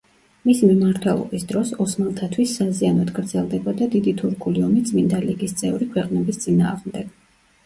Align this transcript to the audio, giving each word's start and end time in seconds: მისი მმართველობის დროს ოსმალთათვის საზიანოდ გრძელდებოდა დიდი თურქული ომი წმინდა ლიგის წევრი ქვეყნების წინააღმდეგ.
მისი 0.49 0.67
მმართველობის 0.69 1.43
დროს 1.51 1.73
ოსმალთათვის 1.85 2.53
საზიანოდ 2.61 3.11
გრძელდებოდა 3.19 3.89
დიდი 3.97 4.15
თურქული 4.23 4.65
ომი 4.69 4.83
წმინდა 4.89 5.21
ლიგის 5.29 5.55
წევრი 5.61 5.91
ქვეყნების 5.93 6.43
წინააღმდეგ. 6.49 7.15